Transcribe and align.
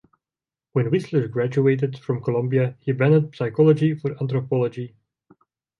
When 0.71 0.89
Wissler 0.89 1.29
graduated 1.29 1.95
from 1.99 2.23
Columbia 2.23 2.75
he 2.79 2.89
abandoned 2.89 3.35
psychology 3.35 3.93
for 3.93 4.15
anthropology. 4.19 4.95